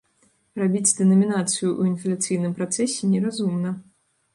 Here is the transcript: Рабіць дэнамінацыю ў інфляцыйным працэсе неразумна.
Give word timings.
Рабіць 0.61 0.95
дэнамінацыю 1.01 1.47
ў 1.51 1.81
інфляцыйным 1.93 2.59
працэсе 2.59 3.15
неразумна. 3.15 3.81